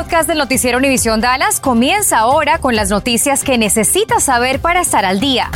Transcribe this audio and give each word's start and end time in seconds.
podcast 0.00 0.26
del 0.26 0.38
noticiero 0.38 0.78
Univisión 0.78 1.20
Dallas 1.20 1.60
comienza 1.60 2.20
ahora 2.20 2.56
con 2.56 2.74
las 2.74 2.88
noticias 2.88 3.44
que 3.44 3.58
necesitas 3.58 4.22
saber 4.22 4.58
para 4.58 4.80
estar 4.80 5.04
al 5.04 5.20
día. 5.20 5.50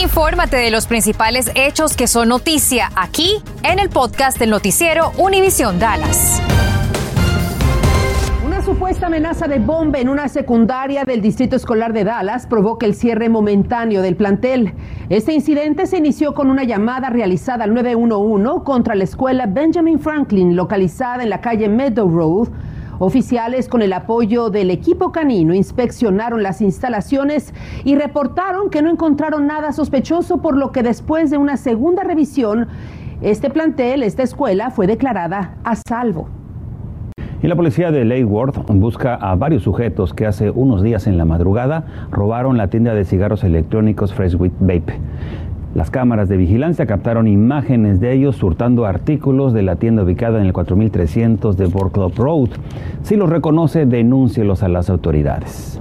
Infórmate 0.00 0.56
de 0.56 0.70
los 0.70 0.86
principales 0.86 1.50
hechos 1.56 1.96
que 1.96 2.06
son 2.06 2.28
noticia 2.28 2.90
aquí 2.94 3.42
en 3.64 3.80
el 3.80 3.88
podcast 3.88 4.38
del 4.38 4.50
noticiero 4.50 5.10
Univisión 5.18 5.80
Dallas. 5.80 6.40
Una 8.46 8.62
supuesta 8.62 9.08
amenaza 9.08 9.48
de 9.48 9.58
bomba 9.58 9.98
en 9.98 10.08
una 10.08 10.28
secundaria 10.28 11.02
del 11.02 11.20
Distrito 11.20 11.56
Escolar 11.56 11.92
de 11.92 12.04
Dallas 12.04 12.46
provoca 12.46 12.86
el 12.86 12.94
cierre 12.94 13.28
momentáneo 13.28 14.00
del 14.00 14.14
plantel. 14.14 14.74
Este 15.08 15.32
incidente 15.32 15.88
se 15.88 15.96
inició 15.98 16.34
con 16.34 16.50
una 16.50 16.62
llamada 16.62 17.10
realizada 17.10 17.64
al 17.64 17.74
911 17.74 18.62
contra 18.64 18.94
la 18.94 19.02
escuela 19.02 19.46
Benjamin 19.46 19.98
Franklin, 19.98 20.54
localizada 20.54 21.24
en 21.24 21.30
la 21.30 21.40
calle 21.40 21.68
Meadow 21.68 22.08
Road 22.08 22.48
Oficiales 23.04 23.66
con 23.66 23.82
el 23.82 23.92
apoyo 23.94 24.48
del 24.48 24.70
equipo 24.70 25.10
canino 25.10 25.54
inspeccionaron 25.54 26.44
las 26.44 26.60
instalaciones 26.60 27.52
y 27.82 27.96
reportaron 27.96 28.70
que 28.70 28.80
no 28.80 28.90
encontraron 28.90 29.48
nada 29.48 29.72
sospechoso, 29.72 30.40
por 30.40 30.56
lo 30.56 30.70
que 30.70 30.84
después 30.84 31.28
de 31.28 31.36
una 31.36 31.56
segunda 31.56 32.04
revisión, 32.04 32.68
este 33.20 33.50
plantel, 33.50 34.04
esta 34.04 34.22
escuela, 34.22 34.70
fue 34.70 34.86
declarada 34.86 35.56
a 35.64 35.74
salvo. 35.74 36.28
Y 37.42 37.48
la 37.48 37.56
policía 37.56 37.90
de 37.90 38.04
Lake 38.04 38.22
Worth 38.22 38.70
busca 38.70 39.16
a 39.16 39.34
varios 39.34 39.64
sujetos 39.64 40.14
que 40.14 40.24
hace 40.24 40.50
unos 40.50 40.80
días 40.80 41.08
en 41.08 41.18
la 41.18 41.24
madrugada 41.24 42.06
robaron 42.12 42.56
la 42.56 42.68
tienda 42.68 42.94
de 42.94 43.04
cigarros 43.04 43.42
electrónicos 43.42 44.14
Freshwit 44.14 44.52
Vape. 44.60 45.00
Las 45.74 45.90
cámaras 45.90 46.28
de 46.28 46.36
vigilancia 46.36 46.84
captaron 46.84 47.26
imágenes 47.26 47.98
de 47.98 48.12
ellos 48.12 48.36
surtando 48.36 48.84
artículos 48.84 49.54
de 49.54 49.62
la 49.62 49.76
tienda 49.76 50.02
ubicada 50.02 50.38
en 50.38 50.46
el 50.46 50.52
4300 50.52 51.56
de 51.56 51.70
Club 51.70 52.12
Road. 52.14 52.50
Si 53.02 53.16
los 53.16 53.30
reconoce, 53.30 53.86
denúncielos 53.86 54.62
a 54.62 54.68
las 54.68 54.90
autoridades. 54.90 55.80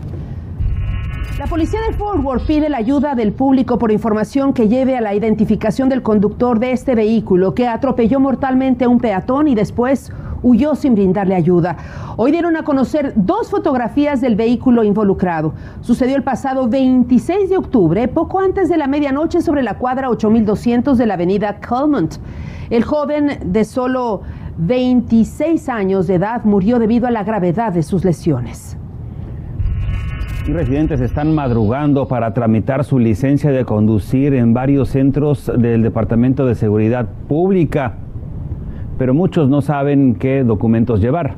La 1.38 1.48
policía 1.48 1.80
de 1.90 1.94
Fort 1.96 2.24
Worth 2.24 2.46
pide 2.46 2.70
la 2.70 2.78
ayuda 2.78 3.16
del 3.16 3.34
público 3.34 3.78
por 3.78 3.92
información 3.92 4.54
que 4.54 4.70
lleve 4.70 4.96
a 4.96 5.02
la 5.02 5.14
identificación 5.14 5.90
del 5.90 6.04
conductor 6.04 6.60
de 6.60 6.72
este 6.72 6.96
vehículo 6.96 7.54
que 7.54 7.68
atropelló 7.68 8.20
mortalmente 8.20 8.86
a 8.86 8.90
un 8.90 9.00
peatón 9.00 9.50
y 9.50 9.56
después 9.56 10.12
huyó 10.44 10.76
sin 10.76 10.96
brindarle 10.96 11.36
ayuda. 11.36 11.78
Hoy 12.18 12.32
dieron 12.32 12.58
a 12.58 12.64
conocer 12.64 13.14
dos 13.16 13.50
fotografías 13.50 14.22
del 14.22 14.36
vehículo 14.36 14.84
involucrado. 14.84 15.54
Sucedió 15.82 16.16
el 16.16 16.24
pasado 16.24 16.68
26 16.68 17.50
de 17.50 17.58
octubre, 17.58 18.08
poco 18.08 18.40
antes 18.40 18.70
de 18.70 18.78
la 18.78 18.88
medianoche, 18.88 19.42
sobre 19.42 19.64
la 19.64 19.78
cuadra 19.78 20.10
8200 20.10 20.98
de 20.98 21.06
la 21.06 21.16
avenida 21.16 21.60
Calmont. 21.60 22.16
El 22.70 22.84
joven 22.84 23.40
de 23.46 23.66
solo 23.66 24.22
26 24.58 25.70
años 25.70 26.08
de 26.08 26.16
edad 26.16 26.44
murió 26.44 26.80
debido 26.80 27.08
a 27.08 27.12
la 27.12 27.24
gravedad 27.24 27.74
de 27.74 27.84
sus 27.84 28.06
lesiones. 28.06 28.78
Residentes 30.48 31.00
están 31.02 31.36
madrugando 31.36 32.08
para 32.08 32.34
tramitar 32.34 32.84
su 32.84 32.98
licencia 32.98 33.52
de 33.52 33.64
conducir 33.64 34.34
en 34.34 34.54
varios 34.54 34.90
centros 34.90 35.52
del 35.56 35.84
Departamento 35.84 36.46
de 36.46 36.56
Seguridad 36.56 37.08
Pública 37.28 37.98
pero 39.02 39.16
muchos 39.16 39.50
no 39.50 39.62
saben 39.62 40.14
qué 40.14 40.44
documentos 40.44 41.02
llevar. 41.02 41.34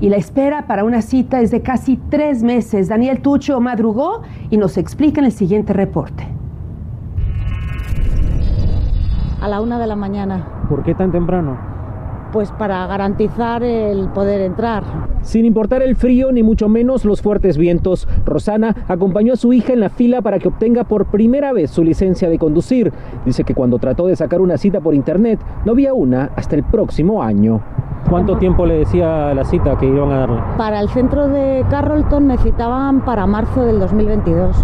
Y 0.00 0.08
la 0.08 0.16
espera 0.16 0.66
para 0.66 0.84
una 0.84 1.02
cita 1.02 1.42
es 1.42 1.50
de 1.50 1.60
casi 1.60 1.98
tres 2.08 2.42
meses. 2.42 2.88
Daniel 2.88 3.20
Tucho 3.20 3.60
madrugó 3.60 4.22
y 4.48 4.56
nos 4.56 4.78
explica 4.78 5.20
en 5.20 5.26
el 5.26 5.32
siguiente 5.32 5.74
reporte. 5.74 6.26
A 9.38 9.48
la 9.48 9.60
una 9.60 9.78
de 9.78 9.86
la 9.86 9.96
mañana. 9.96 10.46
¿Por 10.70 10.82
qué 10.82 10.94
tan 10.94 11.12
temprano? 11.12 11.73
Pues 12.34 12.50
para 12.50 12.84
garantizar 12.88 13.62
el 13.62 14.08
poder 14.08 14.40
entrar. 14.40 14.82
Sin 15.22 15.44
importar 15.44 15.82
el 15.82 15.94
frío 15.94 16.32
ni 16.32 16.42
mucho 16.42 16.68
menos 16.68 17.04
los 17.04 17.22
fuertes 17.22 17.56
vientos, 17.56 18.08
Rosana 18.26 18.74
acompañó 18.88 19.34
a 19.34 19.36
su 19.36 19.52
hija 19.52 19.72
en 19.72 19.78
la 19.78 19.88
fila 19.88 20.20
para 20.20 20.40
que 20.40 20.48
obtenga 20.48 20.82
por 20.82 21.06
primera 21.06 21.52
vez 21.52 21.70
su 21.70 21.84
licencia 21.84 22.28
de 22.28 22.40
conducir. 22.40 22.92
Dice 23.24 23.44
que 23.44 23.54
cuando 23.54 23.78
trató 23.78 24.08
de 24.08 24.16
sacar 24.16 24.40
una 24.40 24.58
cita 24.58 24.80
por 24.80 24.96
internet 24.96 25.38
no 25.64 25.70
había 25.70 25.94
una 25.94 26.32
hasta 26.34 26.56
el 26.56 26.64
próximo 26.64 27.22
año. 27.22 27.60
¿Cuánto 28.10 28.36
tiempo 28.36 28.66
le 28.66 28.78
decía 28.78 29.32
la 29.32 29.44
cita 29.44 29.78
que 29.78 29.86
iban 29.86 30.10
a 30.10 30.18
darle? 30.18 30.40
Para 30.58 30.80
el 30.80 30.88
centro 30.88 31.28
de 31.28 31.64
Carrollton 31.70 32.26
necesitaban 32.26 33.04
para 33.04 33.28
marzo 33.28 33.62
del 33.62 33.78
2022. 33.78 34.56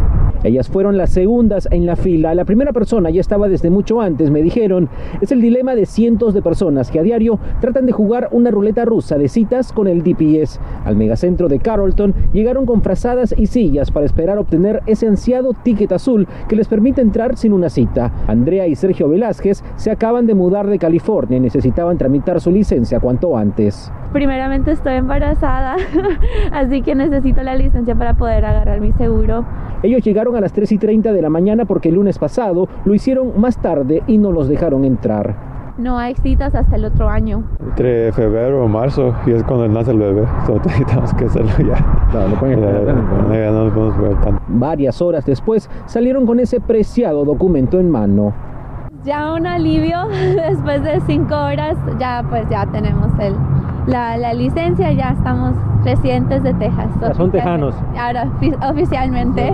Ellas 0.42 0.68
fueron 0.68 0.96
las 0.96 1.10
segundas 1.10 1.68
en 1.70 1.86
la 1.86 1.96
fila. 1.96 2.34
La 2.34 2.44
primera 2.44 2.72
persona 2.72 3.10
ya 3.10 3.20
estaba 3.20 3.48
desde 3.48 3.70
mucho 3.70 4.00
antes, 4.00 4.30
me 4.30 4.42
dijeron. 4.42 4.88
Es 5.20 5.32
el 5.32 5.40
dilema 5.40 5.74
de 5.74 5.86
cientos 5.86 6.32
de 6.34 6.42
personas 6.42 6.90
que 6.90 6.98
a 6.98 7.02
diario 7.02 7.38
tratan 7.60 7.86
de 7.86 7.92
jugar 7.92 8.28
una 8.32 8.50
ruleta 8.50 8.84
rusa 8.84 9.18
de 9.18 9.28
citas 9.28 9.72
con 9.72 9.86
el 9.86 10.02
DPS. 10.02 10.60
Al 10.84 10.96
megacentro 10.96 11.48
de 11.48 11.58
Carrollton 11.58 12.14
llegaron 12.32 12.66
con 12.66 12.82
frazadas 12.82 13.34
y 13.36 13.46
sillas 13.46 13.90
para 13.90 14.06
esperar 14.06 14.38
obtener 14.38 14.82
ese 14.86 15.06
ansiado 15.06 15.52
ticket 15.62 15.92
azul 15.92 16.26
que 16.48 16.56
les 16.56 16.68
permite 16.68 17.00
entrar 17.00 17.36
sin 17.36 17.52
una 17.52 17.68
cita. 17.68 18.12
Andrea 18.26 18.66
y 18.66 18.74
Sergio 18.74 19.08
Velázquez 19.08 19.62
se 19.76 19.90
acaban 19.90 20.26
de 20.26 20.34
mudar 20.34 20.66
de 20.66 20.78
California 20.78 21.36
y 21.36 21.40
necesitaban 21.40 21.98
tramitar 21.98 22.40
su 22.40 22.50
licencia 22.50 23.00
cuanto 23.00 23.36
antes. 23.36 23.92
Primeramente 24.12 24.72
estoy 24.72 24.94
embarazada, 24.94 25.76
así 26.52 26.82
que 26.82 26.94
necesito 26.94 27.42
la 27.42 27.54
licencia 27.54 27.94
para 27.94 28.14
poder 28.14 28.44
agarrar 28.44 28.80
mi 28.80 28.92
seguro. 28.92 29.44
Ellos 29.82 30.02
llegaron 30.02 30.29
a 30.36 30.40
las 30.40 30.52
3 30.52 30.72
y 30.72 30.78
30 30.78 31.12
de 31.12 31.22
la 31.22 31.30
mañana 31.30 31.64
porque 31.64 31.88
el 31.88 31.96
lunes 31.96 32.18
pasado 32.18 32.68
lo 32.84 32.94
hicieron 32.94 33.40
más 33.40 33.60
tarde 33.60 34.02
y 34.06 34.18
no 34.18 34.32
los 34.32 34.48
dejaron 34.48 34.84
entrar. 34.84 35.50
No 35.78 35.96
hay 35.96 36.14
citas 36.14 36.54
hasta 36.54 36.76
el 36.76 36.84
otro 36.84 37.08
año. 37.08 37.44
Entre 37.58 38.12
febrero 38.12 38.64
o 38.64 38.68
marzo, 38.68 39.14
y 39.26 39.30
es 39.30 39.42
cuando 39.44 39.66
nace 39.66 39.92
el 39.92 39.98
bebé. 39.98 40.26
Entonces 40.40 40.66
necesitamos 40.66 41.14
que 41.14 41.24
hacerlo 41.24 41.50
ya. 41.58 42.08
No, 42.12 42.28
no 42.28 42.34
pueden 42.38 42.60
ya, 42.60 43.50
no 43.50 43.72
podemos 43.72 43.98
ver 43.98 44.14
tanto. 44.20 44.42
Varias 44.48 45.00
horas 45.00 45.24
después 45.24 45.70
salieron 45.86 46.26
con 46.26 46.38
ese 46.38 46.60
preciado 46.60 47.24
documento 47.24 47.80
en 47.80 47.90
mano. 47.90 48.34
Ya 49.04 49.32
un 49.32 49.46
alivio, 49.46 50.06
después 50.48 50.82
de 50.82 51.00
cinco 51.06 51.34
horas, 51.34 51.78
ya 51.98 52.24
pues 52.28 52.46
ya 52.50 52.66
tenemos 52.66 53.10
el, 53.18 53.34
la, 53.86 54.18
la 54.18 54.34
licencia, 54.34 54.92
ya 54.92 55.12
estamos 55.12 55.54
residentes 55.84 56.42
de 56.42 56.54
Texas. 56.54 57.16
son 57.16 57.30
tejanos. 57.30 57.74
Ahora, 57.96 58.30
oficialmente. 58.70 59.52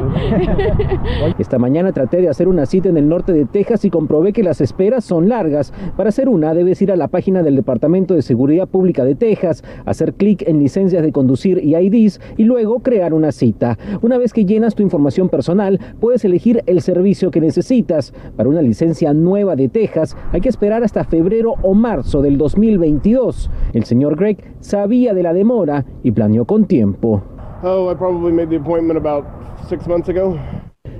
Esta 1.38 1.58
mañana 1.58 1.92
traté 1.92 2.20
de 2.20 2.28
hacer 2.28 2.48
una 2.48 2.66
cita 2.66 2.88
en 2.88 2.96
el 2.96 3.08
norte 3.08 3.32
de 3.32 3.44
Texas 3.44 3.84
y 3.84 3.90
comprobé 3.90 4.32
que 4.32 4.42
las 4.42 4.60
esperas 4.60 5.04
son 5.04 5.28
largas. 5.28 5.72
Para 5.96 6.08
hacer 6.08 6.28
una, 6.28 6.54
debes 6.54 6.80
ir 6.82 6.92
a 6.92 6.96
la 6.96 7.08
página 7.08 7.42
del 7.42 7.56
Departamento 7.56 8.14
de 8.14 8.22
Seguridad 8.22 8.68
Pública 8.68 9.04
de 9.04 9.14
Texas, 9.14 9.62
hacer 9.84 10.14
clic 10.14 10.42
en 10.46 10.58
licencias 10.58 11.02
de 11.02 11.12
conducir 11.12 11.60
y 11.62 11.76
IDs 11.76 12.20
y 12.36 12.44
luego 12.44 12.80
crear 12.80 13.14
una 13.14 13.32
cita. 13.32 13.78
Una 14.02 14.18
vez 14.18 14.32
que 14.32 14.44
llenas 14.44 14.74
tu 14.74 14.82
información 14.82 15.28
personal, 15.28 15.80
puedes 16.00 16.24
elegir 16.24 16.62
el 16.66 16.80
servicio 16.80 17.30
que 17.30 17.40
necesitas. 17.40 18.12
Para 18.36 18.48
una 18.48 18.62
licencia 18.62 19.12
nueva 19.12 19.56
de 19.56 19.68
Texas, 19.68 20.16
hay 20.32 20.40
que 20.40 20.48
esperar 20.48 20.82
hasta 20.82 21.04
febrero 21.04 21.54
o 21.62 21.74
marzo 21.74 22.22
del 22.22 22.38
2022. 22.38 23.50
El 23.72 23.84
señor 23.84 24.16
Greg 24.16 24.38
sabía 24.60 25.14
de 25.14 25.22
la 25.22 25.32
demora 25.32 25.84
y 26.02 26.10
planeó 26.16 26.46
con 26.46 26.64
tiempo. 26.64 27.22
Oh, 27.62 27.92
I 27.92 27.94
probably 27.94 28.32
made 28.32 28.48
the 28.48 28.56
appointment 28.56 28.98
about 28.98 29.26
six 29.68 29.86
months 29.86 30.08
ago. 30.08 30.36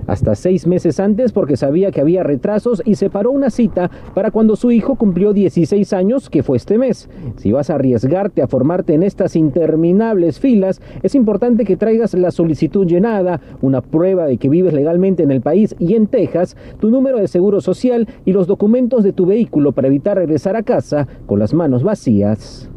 Hasta 0.07 0.37
seis 0.37 0.69
meses 0.69 1.01
antes 1.01 1.33
porque 1.33 1.57
sabía 1.57 1.91
que 1.91 2.01
había 2.01 2.23
retrasos 2.23 2.81
y 2.85 2.95
separó 2.95 3.33
una 3.33 3.51
cita 3.51 3.91
para 4.15 4.31
cuando 4.31 4.55
su 4.55 4.71
hijo 4.71 4.95
cumplió 4.95 5.33
16 5.33 5.93
años, 5.95 6.31
que 6.31 6.45
fue 6.45 6.59
este 6.59 6.79
mes. 6.79 7.09
Si 7.37 7.51
vas 7.51 7.71
a 7.71 7.75
arriesgarte 7.75 8.41
a 8.41 8.47
formarte 8.47 8.95
en 8.95 9.03
estas 9.03 9.35
interminables 9.35 10.39
filas, 10.39 10.81
es 11.03 11.17
importante 11.17 11.65
que 11.65 11.77
traigas 11.77 12.15
la 12.15 12.31
solicitud 12.31 12.87
llenada, 12.87 13.41
una 13.63 13.81
prueba 13.81 14.27
de 14.27 14.37
que 14.37 14.49
vives 14.49 14.75
legalmente 14.75 15.25
en 15.25 15.33
el 15.33 15.41
país 15.41 15.75
y 15.81 15.95
en 15.95 16.07
Texas, 16.07 16.57
tu 16.79 16.91
número 16.91 17.19
de 17.19 17.27
seguro 17.27 17.61
social 17.61 18.07
y 18.25 18.33
los 18.33 18.47
documentos 18.47 19.03
de 19.03 19.13
tu 19.13 19.27
vehículo 19.27 19.73
para 19.73 19.89
evitar 19.89 20.19
regresar 20.19 20.55
a 20.57 20.63
casa 20.63 21.09
con 21.27 21.41
las 21.41 21.53
manos 21.53 21.83
vacías 21.83 22.71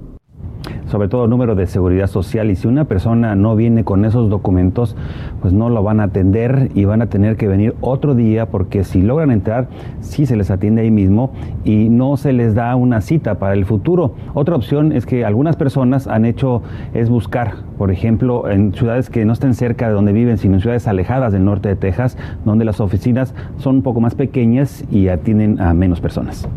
sobre 0.88 1.08
todo 1.08 1.28
número 1.28 1.56
de 1.56 1.68
seguridad 1.68 2.08
social 2.08 2.50
y 2.50 2.56
si 2.56 2.68
una 2.68 2.86
persona 2.86 3.36
no 3.36 3.56
viene 3.56 3.84
con 3.84 4.06
esos 4.06 4.30
documentos, 4.30 4.96
pues 5.42 5.54
no 5.54 5.70
lo 5.70 5.84
van 5.84 6.00
a 6.00 6.04
atender 6.04 6.72
y 6.74 6.86
van 6.86 7.02
a 7.02 7.08
tener 7.08 7.38
que 7.38 7.48
venir 7.48 7.76
otro 7.82 8.16
día 8.16 8.48
porque 8.48 8.84
si 8.84 9.02
logran 9.02 9.32
entrar, 9.32 9.68
sí 10.02 10.26
se 10.26 10.36
les 10.36 10.52
atiende 10.52 10.82
ahí 10.82 10.92
mismo 10.92 11.32
y 11.64 11.90
no 11.90 12.18
se 12.18 12.34
les 12.34 12.56
da 12.56 12.76
una 12.76 13.02
cita 13.02 13.36
para 13.36 13.54
el 13.54 13.66
futuro. 13.66 14.16
Otra 14.34 14.56
opción 14.56 14.92
es 14.92 15.06
que 15.06 15.26
algunas 15.26 15.56
personas 15.56 16.08
han 16.08 16.26
hecho 16.26 16.62
es 16.94 17.10
buscar, 17.10 17.54
por 17.78 17.92
ejemplo, 17.92 18.50
en 18.50 18.74
ciudades 18.74 19.10
que 19.10 19.26
no 19.26 19.34
estén 19.34 19.54
cerca 19.54 19.88
de 19.88 19.94
donde 19.94 20.14
viven, 20.14 20.38
sino 20.38 20.56
en 20.56 20.62
ciudades 20.62 20.88
alejadas 20.88 21.34
del 21.34 21.46
norte 21.46 21.70
de 21.70 21.76
Texas, 21.76 22.18
donde 22.46 22.66
las 22.66 22.80
oficinas 22.80 23.34
son 23.58 23.78
un 23.78 23.82
poco 23.84 24.02
más 24.02 24.16
pequeñas 24.16 24.84
y 24.92 25.08
atienden 25.08 25.60
a 25.62 25.74
menos 25.74 26.02
personas. 26.02 26.48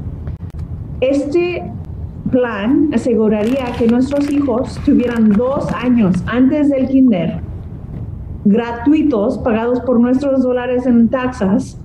Este 1.00 1.62
plan 2.32 2.90
aseguraría 2.93 3.67
que 3.79 3.87
nuestros 3.87 4.29
hijos 4.32 4.81
tuvieran 4.84 5.29
dos 5.29 5.70
años 5.73 6.17
antes 6.26 6.69
del 6.70 6.88
kinder 6.88 7.40
gratuitos 8.44 9.38
pagados 9.38 9.79
por 9.81 10.00
nuestros 10.00 10.43
dólares 10.43 10.87
en 10.87 11.08
taxas 11.08 11.79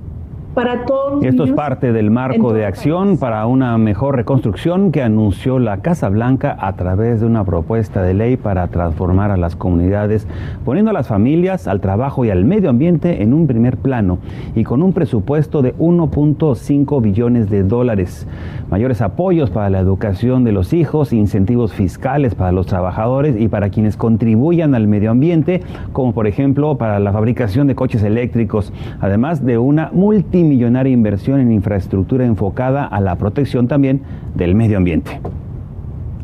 para 0.57 0.85
todos 0.85 1.23
Esto 1.23 1.43
niños 1.43 1.49
es 1.49 1.55
parte 1.55 1.93
del 1.93 2.09
marco 2.09 2.51
de 2.51 2.65
acción 2.65 3.19
para 3.19 3.45
una 3.45 3.77
mejor 3.77 4.15
reconstrucción 4.15 4.91
que 4.91 5.03
anunció 5.03 5.59
la 5.59 5.81
Casa 5.81 6.09
Blanca 6.09 6.57
a 6.59 6.73
través 6.73 7.19
de 7.19 7.27
una 7.27 7.43
propuesta 7.43 8.01
de 8.01 8.15
ley 8.15 8.37
para 8.37 8.67
transformar 8.69 9.29
a 9.29 9.37
las 9.37 9.55
comunidades, 9.55 10.27
poniendo 10.65 10.89
a 10.89 10.95
las 10.95 11.07
familias, 11.07 11.67
al 11.67 11.79
trabajo 11.79 12.25
y 12.25 12.31
al 12.31 12.43
medio 12.43 12.71
ambiente 12.71 13.21
en 13.21 13.35
un 13.35 13.45
primer 13.45 13.77
plano 13.77 14.17
y 14.55 14.63
con 14.63 14.81
un 14.81 14.93
presupuesto 14.93 15.61
de 15.61 15.75
1.5 15.75 17.03
billones 17.03 17.51
de 17.51 17.61
dólares. 17.61 18.25
Mayores 18.71 19.01
apoyos 19.01 19.51
para 19.51 19.69
la 19.69 19.79
educación 19.79 20.43
de 20.43 20.53
los 20.53 20.73
hijos, 20.73 21.13
incentivos 21.13 21.71
fiscales 21.71 22.33
para 22.33 22.51
los 22.51 22.65
trabajadores 22.65 23.39
y 23.39 23.47
para 23.47 23.69
quienes 23.69 23.95
contribuyan 23.95 24.73
al 24.73 24.87
medio 24.87 25.11
ambiente, 25.11 25.61
como 25.93 26.13
por 26.15 26.25
ejemplo 26.25 26.79
para 26.79 26.99
la 26.99 27.13
fabricación 27.13 27.67
de 27.67 27.75
coches 27.75 28.01
eléctricos, 28.01 28.73
además 28.99 29.45
de 29.45 29.59
una 29.59 29.91
multi 29.93 30.46
millonaria 30.47 30.91
inversión 30.91 31.39
en 31.39 31.51
infraestructura 31.51 32.25
enfocada 32.25 32.85
a 32.85 32.99
la 32.99 33.15
protección 33.15 33.67
también 33.67 34.01
del 34.35 34.55
medio 34.55 34.77
ambiente. 34.77 35.19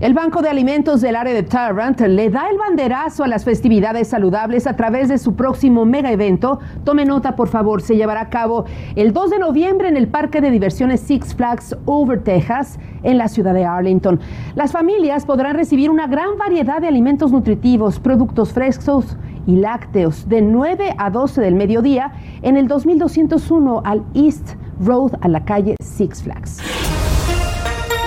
El 0.04 0.14
Banco 0.14 0.42
de 0.42 0.50
Alimentos 0.50 1.00
del 1.00 1.16
área 1.16 1.34
de 1.34 1.44
Tarrant 1.44 2.02
le 2.02 2.30
da 2.30 2.50
el 2.50 2.58
banderazo 2.58 3.24
a 3.24 3.28
las 3.30 3.46
festividades 3.46 4.10
saludables 4.10 4.68
a 4.68 4.76
través 4.76 5.08
de 5.08 5.18
su 5.18 5.36
próximo 5.36 5.86
mega 5.86 6.12
evento. 6.12 6.60
Tome 6.84 7.06
nota, 7.06 7.38
por 7.38 7.48
favor, 7.48 7.82
se 7.82 7.96
llevará 7.96 8.20
a 8.20 8.30
cabo 8.30 8.66
el 8.98 9.14
2 9.14 9.30
de 9.30 9.40
noviembre 9.40 9.88
en 9.88 9.96
el 9.96 10.10
Parque 10.10 10.42
de 10.42 10.52
Diversiones 10.52 11.00
Six 11.00 11.36
Flags 11.36 11.78
Over 11.86 12.22
Texas, 12.22 12.80
en 13.04 13.18
la 13.18 13.30
ciudad 13.30 13.54
de 13.54 13.64
Arlington. 13.64 14.20
Las 14.56 14.74
familias 14.74 15.26
podrán 15.26 15.56
recibir 15.56 15.90
una 15.90 16.08
gran 16.08 16.38
variedad 16.38 16.82
de 16.82 16.88
alimentos 16.88 17.32
nutritivos, 17.32 18.02
productos 18.02 18.52
frescos 18.52 19.16
y 19.46 19.58
lácteos 19.58 20.28
de 20.30 20.42
9 20.42 20.96
a 20.98 21.10
12 21.10 21.42
del 21.42 21.56
mediodía 21.56 22.14
en 22.42 22.58
el 22.58 22.68
2201 22.68 23.82
al 23.86 24.04
East 24.14 24.56
Road 24.80 25.14
a 25.22 25.28
la 25.28 25.46
calle 25.46 25.76
Six 25.82 26.24
Flags. 26.24 26.60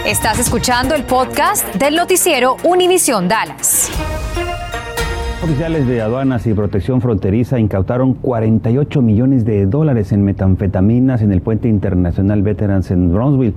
Estás 0.06 0.38
escuchando 0.38 0.94
el 0.94 1.05
podcast 1.05 1.75
del 1.75 1.97
noticiero 1.97 2.56
Univisión 2.65 3.29
Dallas. 3.29 3.91
Oficiales 5.43 5.87
de 5.87 6.00
aduanas 6.00 6.47
y 6.47 6.55
protección 6.55 7.00
fronteriza 7.00 7.59
incautaron 7.59 8.15
48 8.15 9.03
millones 9.03 9.44
de 9.44 9.67
dólares 9.67 10.11
en 10.12 10.25
metanfetaminas 10.25 11.23
en 11.23 11.31
el 11.31 11.41
puente 11.41 11.69
internacional 11.69 12.43
Veterans 12.43 12.91
en 12.91 13.12
Brownsville. 13.12 13.55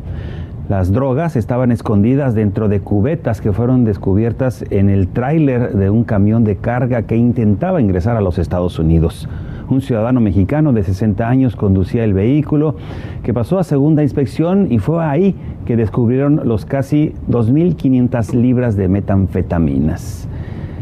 Las 0.69 0.91
drogas 0.91 1.35
estaban 1.35 1.71
escondidas 1.71 2.35
dentro 2.35 2.69
de 2.69 2.79
cubetas 2.79 3.41
que 3.41 3.51
fueron 3.51 3.85
descubiertas 3.85 4.63
en 4.69 4.91
el 4.91 5.07
tráiler 5.07 5.73
de 5.73 5.89
un 5.89 6.03
camión 6.03 6.43
de 6.43 6.57
carga 6.57 7.01
que 7.01 7.17
intentaba 7.17 7.81
ingresar 7.81 8.15
a 8.15 8.21
los 8.21 8.37
Estados 8.37 8.77
Unidos. 8.77 9.27
Un 9.67 9.81
ciudadano 9.81 10.21
mexicano 10.21 10.71
de 10.71 10.83
60 10.83 11.27
años 11.27 11.55
conducía 11.55 12.03
el 12.03 12.13
vehículo 12.13 12.75
que 13.23 13.33
pasó 13.33 13.57
a 13.57 13.63
segunda 13.63 14.03
inspección 14.03 14.71
y 14.71 14.77
fue 14.77 15.03
ahí 15.03 15.33
que 15.65 15.75
descubrieron 15.75 16.41
los 16.47 16.65
casi 16.65 17.15
2.500 17.27 18.35
libras 18.35 18.75
de 18.75 18.89
metanfetaminas. 18.89 20.29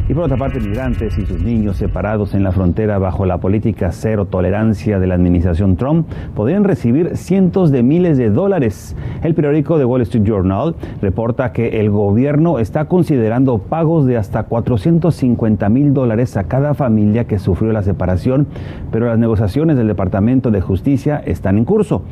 Y 0.08 0.14
por 0.14 0.24
otra 0.24 0.38
parte, 0.38 0.58
migrantes 0.58 1.18
y 1.18 1.26
sus 1.26 1.42
niños 1.42 1.76
separados 1.76 2.34
en 2.34 2.42
la 2.42 2.50
frontera 2.50 2.98
bajo 2.98 3.26
la 3.26 3.38
política 3.38 3.92
cero 3.92 4.24
tolerancia 4.24 4.98
de 4.98 5.06
la 5.06 5.14
administración 5.14 5.76
Trump 5.76 6.08
podrían 6.34 6.64
recibir 6.64 7.14
cientos 7.18 7.70
de 7.70 7.82
miles 7.82 8.16
de 8.16 8.30
dólares. 8.30 8.96
El 9.22 9.34
periódico 9.34 9.76
The 9.76 9.84
Wall 9.84 10.00
Street 10.00 10.24
Journal 10.24 10.76
reporta 11.02 11.52
que 11.52 11.80
el 11.80 11.90
gobierno 11.90 12.58
está 12.58 12.86
considerando 12.86 13.58
pagos 13.58 14.06
de 14.06 14.16
hasta 14.16 14.44
450 14.44 15.68
mil 15.68 15.92
dólares 15.92 16.38
a 16.38 16.44
cada 16.44 16.72
familia 16.72 17.26
que 17.26 17.38
sufrió 17.38 17.72
la 17.74 17.82
separación, 17.82 18.46
pero 18.90 19.04
las 19.04 19.18
negociaciones 19.18 19.76
del 19.76 19.88
Departamento 19.88 20.50
de 20.50 20.62
Justicia 20.62 21.18
están 21.18 21.58
en 21.58 21.66
curso. 21.66 22.02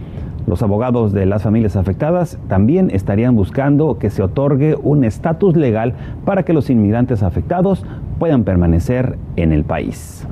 Los 0.46 0.62
abogados 0.62 1.12
de 1.12 1.26
las 1.26 1.42
familias 1.42 1.74
afectadas 1.74 2.38
también 2.48 2.90
estarían 2.92 3.34
buscando 3.34 3.98
que 3.98 4.10
se 4.10 4.22
otorgue 4.22 4.76
un 4.80 5.02
estatus 5.02 5.56
legal 5.56 5.94
para 6.24 6.44
que 6.44 6.52
los 6.52 6.70
inmigrantes 6.70 7.24
afectados 7.24 7.84
puedan 8.18 8.44
permanecer 8.44 9.18
en 9.34 9.52
el 9.52 9.64
país. 9.64 10.26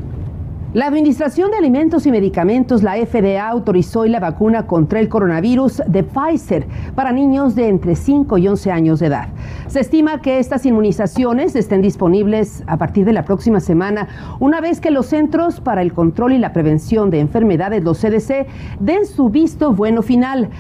La 0.75 0.89
Administración 0.89 1.53
de 1.53 1.57
Alimentos 1.57 2.05
y 2.05 2.11
Medicamentos, 2.11 2.83
la 2.83 2.97
FDA, 2.97 3.49
autorizó 3.49 4.01
hoy 4.01 4.09
la 4.09 4.19
vacuna 4.19 4.67
contra 4.67 4.99
el 4.99 5.09
coronavirus 5.09 5.81
de 5.87 6.03
Pfizer 6.03 6.67
para 6.97 7.13
niños 7.13 7.55
de 7.55 7.69
entre 7.69 7.95
5 7.95 8.39
y 8.39 8.49
11 8.49 8.73
años 8.73 8.99
de 8.99 9.07
edad. 9.07 9.29
Se 9.69 9.79
estima 9.79 10.21
que 10.21 10.41
estas 10.41 10.67
inmunizaciones 10.67 11.55
estén 11.55 11.81
disponibles 11.81 12.65
a 12.67 12.77
partir 12.77 13.05
de 13.05 13.13
la 13.13 13.25
próxima 13.25 13.61
semana, 13.61 14.09
una 14.41 14.61
vez 14.61 14.81
que 14.81 14.91
los 14.91 15.07
Centros 15.07 15.61
para 15.61 15.81
el 15.81 15.93
Control 15.93 16.33
y 16.33 16.39
la 16.39 16.53
Prevención 16.53 17.09
de 17.09 17.21
Enfermedades, 17.21 17.85
los 17.85 18.01
CDC, 18.01 18.49
den 18.81 19.07
su 19.07 19.29
visto 19.29 19.73
bueno 19.73 20.03
final. 20.03 20.51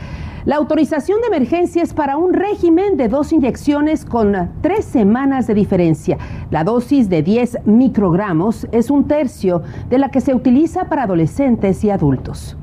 La 0.46 0.56
autorización 0.56 1.22
de 1.22 1.28
emergencia 1.28 1.82
es 1.82 1.94
para 1.94 2.18
un 2.18 2.34
régimen 2.34 2.98
de 2.98 3.08
dos 3.08 3.32
inyecciones 3.32 4.04
con 4.04 4.50
tres 4.60 4.84
semanas 4.84 5.46
de 5.46 5.54
diferencia. 5.54 6.18
La 6.50 6.64
dosis 6.64 7.08
de 7.08 7.22
10 7.22 7.60
microgramos 7.64 8.66
es 8.70 8.90
un 8.90 9.08
tercio 9.08 9.62
de 9.88 9.96
la 9.96 10.10
que 10.10 10.20
se 10.20 10.34
utiliza 10.34 10.84
para 10.90 11.04
adolescentes 11.04 11.82
y 11.82 11.88
adultos. 11.88 12.58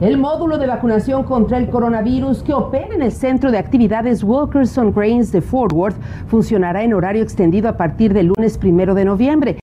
El 0.00 0.16
módulo 0.16 0.58
de 0.58 0.68
vacunación 0.68 1.24
contra 1.24 1.58
el 1.58 1.70
coronavirus 1.70 2.44
que 2.44 2.54
opera 2.54 2.94
en 2.94 3.02
el 3.02 3.10
Centro 3.10 3.50
de 3.50 3.58
Actividades 3.58 4.22
Wilkerson 4.22 4.92
Grains 4.92 5.32
de 5.32 5.40
Fort 5.40 5.72
Worth 5.72 5.96
funcionará 6.28 6.84
en 6.84 6.94
horario 6.94 7.24
extendido 7.24 7.68
a 7.68 7.76
partir 7.76 8.14
del 8.14 8.26
lunes 8.26 8.58
primero 8.58 8.94
de 8.94 9.04
noviembre. 9.04 9.58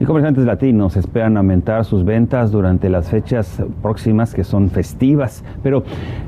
Y 0.00 0.06
comerciantes 0.06 0.46
latinos 0.46 0.96
esperan 0.96 1.36
aumentar 1.36 1.84
sus 1.84 2.06
ventas 2.06 2.50
durante 2.50 2.88
las 2.88 3.10
fechas 3.10 3.62
próximas 3.82 4.32
que 4.32 4.44
son 4.44 4.70
festivas. 4.70 5.44
Pero, 5.62 5.82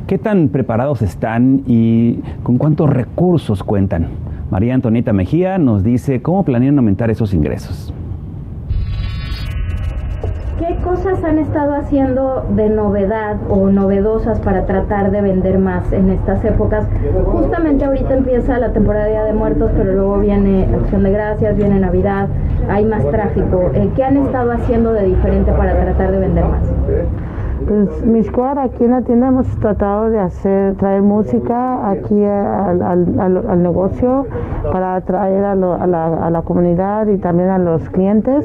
¿qué 0.07 0.19
tan 0.19 0.49
preparados 0.49 1.01
están 1.01 1.63
y 1.67 2.21
con 2.43 2.59
cuántos 2.59 2.91
recursos 2.91 3.63
cuentan? 3.65 4.09
María 4.51 4.75
Antonieta 4.75 5.15
Mejía 5.15 5.57
nos 5.57 5.83
dice 5.83 6.21
cómo 6.21 6.45
planean 6.45 6.77
aumentar 6.77 7.11
esos 7.11 7.33
ingresos. 7.33 7.95
¿Qué 10.59 10.77
cosas 10.85 11.25
han 11.25 11.39
estado 11.39 11.75
haciendo 11.75 12.47
de 12.55 12.69
novedad 12.69 13.39
o 13.49 13.71
novedosas 13.71 14.39
para 14.41 14.67
tratar 14.67 15.11
de 15.11 15.23
vender 15.23 15.59
más 15.59 15.91
en 15.93 16.11
estas 16.11 16.45
épocas? 16.45 16.87
Justamente 17.25 17.87
ahorita 17.87 18.15
empieza 18.15 18.59
la 18.59 18.73
temporada 18.73 19.07
de 19.07 19.13
Día 19.13 19.25
de 19.25 19.33
Muertos, 19.33 19.71
pero 19.75 19.93
luego 19.95 20.19
viene 20.19 20.69
Acción 20.73 21.03
de 21.05 21.11
Gracias, 21.11 21.57
viene 21.57 21.81
Navidad, 21.81 22.29
hay 22.69 22.85
más 22.85 23.05
tráfico. 23.06 23.70
Eh, 23.75 23.91
¿Qué 23.94 24.05
han 24.05 24.17
estado 24.17 24.53
haciendo 24.53 24.93
de 24.93 25.05
diferente 25.05 25.53
para 25.53 25.75
tratar 25.75 26.12
de 26.12 26.19
vender 26.19 26.44
más? 26.44 26.62
Pues 27.67 28.05
mi 28.05 28.19
escuadra 28.19 28.64
aquí 28.64 28.85
en 28.85 28.91
la 28.91 29.03
tienda 29.03 29.29
hemos 29.29 29.47
tratado 29.61 30.11
de 30.11 30.19
hacer 30.19 30.75
traer 30.76 31.03
música 31.03 31.88
aquí 31.91 32.25
al, 32.25 32.82
al 32.82 33.62
negocio 33.62 34.26
para 34.73 34.97
atraer 34.97 35.44
a, 35.44 35.55
lo, 35.55 35.75
a, 35.75 35.87
la, 35.87 36.26
a 36.26 36.31
la 36.31 36.43
comunidad 36.43 37.06
y 37.06 37.19
también 37.19 37.50
a 37.50 37.59
los 37.59 37.88
clientes 37.90 38.45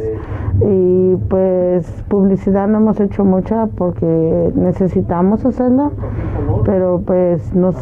y 0.61 1.15
pues 1.29 1.85
publicidad 2.09 2.67
no 2.67 2.77
hemos 2.77 2.99
hecho 2.99 3.23
mucha 3.25 3.67
porque 3.75 4.51
necesitamos 4.55 5.45
hacerla 5.45 5.89
pero 6.67 7.01
pues 7.05 7.53
no, 7.53 7.73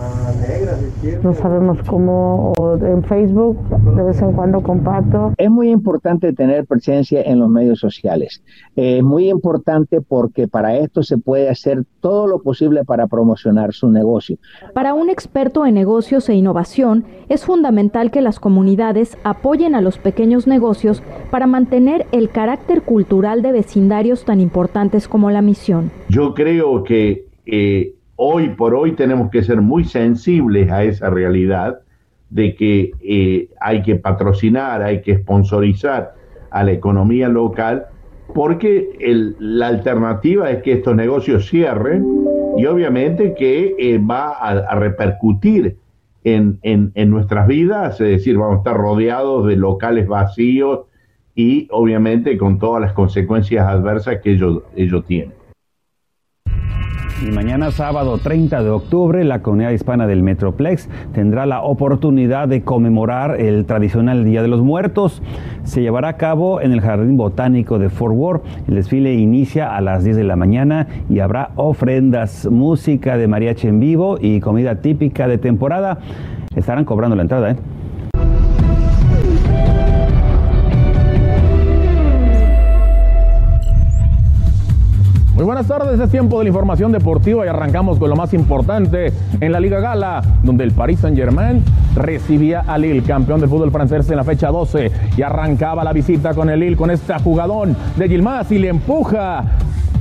no 1.23 1.33
sabemos 1.33 1.79
cómo 1.87 2.53
o 2.59 2.77
en 2.77 3.03
Facebook 3.03 3.57
de 3.95 4.03
vez 4.03 4.21
en 4.21 4.33
cuando 4.33 4.61
comparto. 4.61 5.33
Es 5.37 5.49
muy 5.49 5.71
importante 5.71 6.31
tener 6.33 6.67
presencia 6.67 7.23
en 7.23 7.39
los 7.39 7.49
medios 7.49 7.79
sociales. 7.79 8.43
Es 8.75 9.03
muy 9.03 9.29
importante 9.29 10.01
porque 10.01 10.47
para 10.47 10.77
esto 10.77 11.01
se 11.01 11.17
puede 11.17 11.49
hacer 11.49 11.83
todo 11.99 12.27
lo 12.27 12.43
posible 12.43 12.85
para 12.85 13.07
promocionar 13.07 13.73
su 13.73 13.89
negocio. 13.89 14.37
Para 14.75 14.93
un 14.93 15.09
experto 15.09 15.65
en 15.65 15.73
negocios 15.73 16.29
e 16.29 16.35
innovación 16.35 17.05
es 17.27 17.43
fundamental 17.43 18.11
que 18.11 18.21
las 18.21 18.39
comunidades 18.39 19.17
apoyen 19.23 19.73
a 19.73 19.81
los 19.81 19.97
pequeños 19.97 20.45
negocios 20.45 21.01
para 21.31 21.47
mantener 21.47 22.05
el 22.11 22.29
carácter 22.29 22.83
cultural 22.83 23.41
de 23.41 23.51
vecindarios 23.51 24.25
tan 24.25 24.39
importantes 24.39 25.07
como 25.07 25.31
la 25.31 25.41
misión. 25.41 25.89
Yo 26.07 26.35
creo 26.35 26.83
que 26.83 27.25
eh, 27.47 27.94
hoy 28.15 28.49
por 28.49 28.73
hoy 28.73 28.93
tenemos 28.93 29.29
que 29.29 29.43
ser 29.43 29.61
muy 29.61 29.83
sensibles 29.83 30.71
a 30.71 30.83
esa 30.83 31.09
realidad 31.09 31.79
de 32.29 32.55
que 32.55 32.91
eh, 33.01 33.49
hay 33.59 33.81
que 33.81 33.95
patrocinar, 33.95 34.81
hay 34.81 35.01
que 35.01 35.17
sponsorizar 35.17 36.15
a 36.49 36.63
la 36.63 36.71
economía 36.71 37.27
local, 37.27 37.85
porque 38.33 38.97
el, 38.99 39.35
la 39.39 39.67
alternativa 39.67 40.49
es 40.49 40.63
que 40.63 40.73
estos 40.73 40.95
negocios 40.95 41.49
cierren 41.49 42.05
y 42.57 42.65
obviamente 42.65 43.35
que 43.35 43.75
eh, 43.77 43.99
va 43.99 44.31
a, 44.31 44.75
repercutir 44.75 45.77
en, 46.23 46.59
en, 46.63 47.09
nuestras 47.09 47.47
vidas, 47.47 48.01
es 48.01 48.07
decir, 48.07 48.37
vamos 48.37 48.55
a 48.55 48.57
estar 48.59 48.77
rodeados 48.77 49.45
de 49.45 49.57
locales 49.57 50.07
vacíos, 50.07 50.85
y 51.35 51.67
obviamente 51.69 52.37
con 52.37 52.57
todas 52.57 52.81
las 52.81 52.93
consecuencias 52.93 53.67
adversas 53.67 54.21
que 54.21 54.31
ello, 54.31 54.63
ello 54.75 55.03
tiene. 55.03 55.33
Y 57.21 57.31
mañana 57.31 57.71
sábado 57.71 58.17
30 58.17 58.61
de 58.61 58.69
octubre 58.69 59.23
la 59.23 59.41
comunidad 59.41 59.71
hispana 59.71 60.05
del 60.05 60.21
Metroplex 60.21 60.89
tendrá 61.13 61.45
la 61.45 61.61
oportunidad 61.61 62.49
de 62.49 62.63
conmemorar 62.63 63.39
el 63.39 63.65
tradicional 63.65 64.25
Día 64.25 64.41
de 64.41 64.49
los 64.49 64.61
Muertos. 64.61 65.21
Se 65.63 65.81
llevará 65.81 66.09
a 66.09 66.17
cabo 66.17 66.59
en 66.59 66.73
el 66.73 66.81
Jardín 66.81 67.15
Botánico 67.15 67.79
de 67.79 67.89
Fort 67.89 68.15
Worth. 68.15 68.43
El 68.67 68.75
desfile 68.75 69.13
inicia 69.13 69.77
a 69.77 69.79
las 69.79 70.03
10 70.03 70.17
de 70.17 70.23
la 70.25 70.35
mañana 70.35 70.87
y 71.09 71.19
habrá 71.19 71.51
ofrendas, 71.55 72.49
música 72.51 73.15
de 73.15 73.29
mariachi 73.29 73.69
en 73.69 73.79
vivo 73.79 74.17
y 74.19 74.41
comida 74.41 74.81
típica 74.81 75.29
de 75.29 75.37
temporada. 75.37 75.99
Estarán 76.53 76.83
cobrando 76.83 77.15
la 77.15 77.21
entrada, 77.21 77.51
¿eh? 77.51 77.55
Muy 85.35 85.43
buenas 85.43 85.67
tardes, 85.67 85.99
es 85.99 86.09
tiempo 86.09 86.37
de 86.37 86.45
la 86.45 86.47
información 86.47 86.93
deportiva 86.93 87.45
y 87.45 87.49
arrancamos 87.49 87.99
con 87.99 88.09
lo 88.09 88.15
más 88.15 88.33
importante 88.33 89.11
en 89.41 89.51
la 89.51 89.59
Liga 89.59 89.81
Gala, 89.81 90.21
donde 90.43 90.63
el 90.63 90.71
Paris 90.71 91.01
Saint-Germain 91.01 91.61
recibía 91.93 92.61
al 92.61 92.83
Lille, 92.83 93.03
campeón 93.03 93.41
del 93.41 93.49
fútbol 93.49 93.69
francés 93.69 94.09
en 94.09 94.15
la 94.15 94.23
fecha 94.23 94.47
12, 94.47 94.89
y 95.17 95.21
arrancaba 95.21 95.83
la 95.83 95.91
visita 95.91 96.33
con 96.33 96.49
el 96.49 96.61
Lille 96.61 96.77
con 96.77 96.89
este 96.89 97.13
jugadón 97.15 97.75
de 97.97 98.07
Gilmas 98.07 98.49
y 98.53 98.59
le 98.59 98.69
empuja 98.69 99.43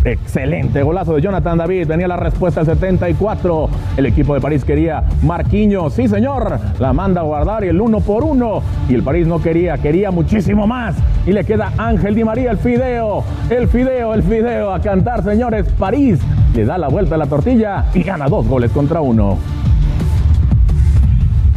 Excelente 0.05 0.83
golazo 0.83 1.15
de 1.15 1.23
Jonathan 1.23 1.57
David. 1.57 1.87
Venía 1.87 2.07
la 2.07 2.17
respuesta 2.17 2.61
al 2.61 2.67
74. 2.67 3.71
El 3.97 4.05
equipo 4.05 4.35
de 4.35 4.41
París 4.41 4.63
quería 4.63 5.03
Marquinhos. 5.23 5.95
Sí, 5.95 6.09
señor. 6.09 6.59
La 6.79 6.93
manda 6.93 7.23
a 7.23 7.25
guardar 7.25 7.65
y 7.65 7.69
el 7.69 7.81
uno 7.81 8.01
por 8.01 8.23
uno. 8.23 8.63
Y 8.87 8.95
el 8.95 9.03
París 9.03 9.27
no 9.27 9.41
quería, 9.41 9.79
quería 9.79 10.11
muchísimo 10.11 10.67
más. 10.67 10.95
Y 11.27 11.33
le 11.33 11.45
queda 11.45 11.73
Ángel 11.79 12.15
Di 12.15 12.23
María 12.23 12.51
el 12.51 12.59
fideo. 12.59 13.25
El 13.49 13.67
fideo, 13.67 14.13
el 14.13 14.23
fideo. 14.23 14.75
A 14.75 14.81
cantar, 14.81 15.25
señores. 15.25 15.67
París 15.79 16.21
le 16.55 16.67
da 16.67 16.77
la 16.77 16.89
vuelta 16.89 17.15
a 17.15 17.19
la 17.19 17.27
tortilla 17.27 17.87
y 17.95 18.03
gana 18.03 18.29
dos 18.29 18.47
goles 18.47 18.73
contra 18.73 19.01
uno. 19.01 19.39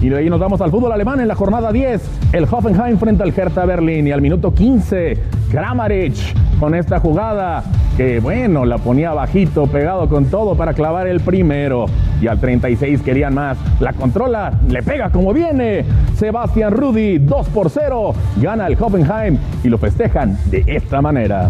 Y 0.02 0.08
de 0.08 0.20
ahí 0.20 0.30
nos 0.30 0.40
vamos 0.40 0.62
al 0.62 0.72
fútbol 0.72 0.94
alemán 0.94 1.20
en 1.20 1.28
la 1.28 1.36
jornada 1.36 1.74
10. 1.74 2.02
El 2.32 2.46
Hoffenheim 2.46 2.98
frente 2.98 3.24
al 3.24 3.34
Hertha 3.36 3.66
Berlín. 3.66 4.08
Y 4.08 4.12
al 4.14 4.22
minuto 4.22 4.54
15, 4.54 5.18
Kramaric 5.52 6.16
con 6.60 6.74
esta 6.76 7.00
jugada 7.00 7.64
que 7.98 8.20
bueno, 8.20 8.64
la 8.64 8.78
ponía 8.78 9.12
bajito, 9.12 9.66
pegado 9.66 10.08
con 10.08 10.26
todo 10.26 10.56
para 10.56 10.74
clavar 10.74 11.08
el 11.08 11.20
primero. 11.20 11.88
Y 12.22 12.28
al 12.28 12.40
36 12.40 13.02
querían 13.02 13.34
más. 13.34 13.58
La 13.80 13.94
controla, 13.94 14.54
le 14.70 14.84
pega 14.84 15.10
como 15.10 15.34
viene. 15.34 15.84
Sebastián 16.16 16.74
Rudy, 16.74 17.18
2 17.18 17.50
por 17.50 17.72
0. 17.72 18.14
Gana 18.40 18.68
el 18.68 18.78
Hoffenheim 18.80 19.40
y 19.64 19.70
lo 19.70 19.80
festejan 19.80 20.38
de 20.46 20.64
esta 20.68 21.02
manera. 21.02 21.50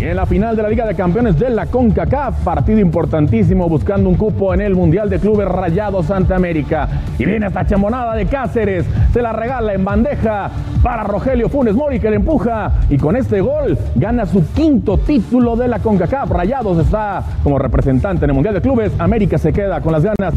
En 0.00 0.14
la 0.14 0.26
final 0.26 0.54
de 0.54 0.62
la 0.62 0.68
Liga 0.68 0.86
de 0.86 0.94
Campeones 0.94 1.36
de 1.40 1.50
la 1.50 1.66
CONCACAF, 1.66 2.44
partido 2.44 2.78
importantísimo 2.78 3.68
buscando 3.68 4.08
un 4.08 4.14
cupo 4.14 4.54
en 4.54 4.60
el 4.60 4.76
Mundial 4.76 5.10
de 5.10 5.18
Clubes 5.18 5.48
Rayados 5.48 6.06
Santa 6.06 6.36
América. 6.36 6.88
Y 7.18 7.24
viene 7.24 7.48
esta 7.48 7.66
chamonada 7.66 8.14
de 8.14 8.26
Cáceres, 8.26 8.86
se 9.12 9.20
la 9.20 9.32
regala 9.32 9.74
en 9.74 9.84
bandeja 9.84 10.50
para 10.84 11.02
Rogelio 11.02 11.48
Funes 11.48 11.74
Mori 11.74 11.98
que 11.98 12.10
le 12.10 12.16
empuja 12.16 12.74
y 12.88 12.96
con 12.96 13.16
este 13.16 13.40
gol 13.40 13.76
gana 13.96 14.24
su 14.24 14.46
quinto 14.52 14.98
título 14.98 15.56
de 15.56 15.66
la 15.66 15.80
CONCACAF. 15.80 16.30
Rayados 16.30 16.78
está 16.78 17.24
como 17.42 17.58
representante 17.58 18.24
en 18.24 18.30
el 18.30 18.34
Mundial 18.34 18.54
de 18.54 18.60
Clubes, 18.60 18.92
América 19.00 19.36
se 19.36 19.52
queda 19.52 19.80
con 19.80 19.90
las 19.90 20.04
ganas. 20.04 20.32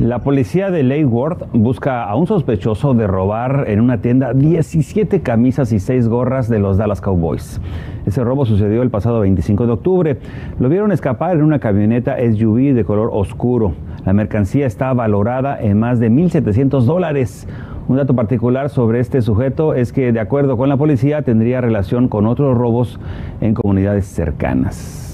La 0.00 0.18
policía 0.18 0.72
de 0.72 0.82
Lake 0.82 1.04
Worth 1.04 1.44
busca 1.52 2.02
a 2.02 2.16
un 2.16 2.26
sospechoso 2.26 2.94
de 2.94 3.06
robar 3.06 3.66
en 3.68 3.80
una 3.80 4.00
tienda 4.00 4.34
17 4.34 5.20
camisas 5.20 5.70
y 5.72 5.78
6 5.78 6.08
gorras 6.08 6.48
de 6.48 6.58
los 6.58 6.78
Dallas 6.78 7.00
Cowboys. 7.00 7.60
Ese 8.04 8.24
robo 8.24 8.44
sucedió 8.44 8.82
el 8.82 8.90
pasado 8.90 9.20
25 9.20 9.66
de 9.66 9.72
octubre. 9.72 10.18
Lo 10.58 10.68
vieron 10.68 10.90
escapar 10.90 11.36
en 11.36 11.44
una 11.44 11.60
camioneta 11.60 12.16
SUV 12.18 12.74
de 12.74 12.84
color 12.84 13.10
oscuro. 13.12 13.74
La 14.04 14.12
mercancía 14.12 14.66
está 14.66 14.92
valorada 14.94 15.60
en 15.60 15.78
más 15.78 16.00
de 16.00 16.10
1.700 16.10 16.82
dólares. 16.82 17.46
Un 17.86 17.96
dato 17.96 18.16
particular 18.16 18.70
sobre 18.70 18.98
este 18.98 19.22
sujeto 19.22 19.74
es 19.74 19.92
que, 19.92 20.10
de 20.10 20.18
acuerdo 20.18 20.56
con 20.56 20.68
la 20.68 20.76
policía, 20.76 21.22
tendría 21.22 21.60
relación 21.60 22.08
con 22.08 22.26
otros 22.26 22.58
robos 22.58 22.98
en 23.40 23.54
comunidades 23.54 24.06
cercanas. 24.06 25.13